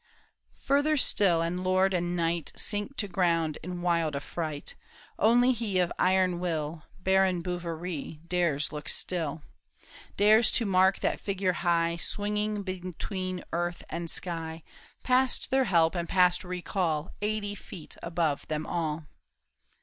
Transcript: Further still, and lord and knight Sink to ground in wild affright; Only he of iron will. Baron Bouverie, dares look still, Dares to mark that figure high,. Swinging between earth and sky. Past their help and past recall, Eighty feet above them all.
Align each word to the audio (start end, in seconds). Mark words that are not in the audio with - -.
Further 0.63 0.97
still, 0.97 1.43
and 1.43 1.63
lord 1.63 1.93
and 1.93 2.15
knight 2.15 2.53
Sink 2.55 2.97
to 2.97 3.07
ground 3.07 3.59
in 3.61 3.83
wild 3.83 4.15
affright; 4.15 4.73
Only 5.19 5.51
he 5.51 5.77
of 5.77 5.91
iron 5.99 6.39
will. 6.39 6.81
Baron 6.99 7.43
Bouverie, 7.43 8.19
dares 8.27 8.71
look 8.71 8.89
still, 8.89 9.43
Dares 10.17 10.49
to 10.53 10.65
mark 10.65 11.01
that 11.01 11.19
figure 11.19 11.53
high,. 11.53 11.97
Swinging 11.97 12.63
between 12.63 13.43
earth 13.53 13.83
and 13.91 14.09
sky. 14.09 14.63
Past 15.03 15.51
their 15.51 15.65
help 15.65 15.93
and 15.93 16.09
past 16.09 16.43
recall, 16.43 17.11
Eighty 17.21 17.53
feet 17.53 17.95
above 18.01 18.47
them 18.47 18.65
all. 18.65 19.05